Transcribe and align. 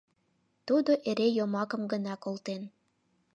Тудо 0.67 0.91
эре 1.09 1.27
йомакым 1.37 1.81
гына 1.91 2.13
колтен. 2.23 2.61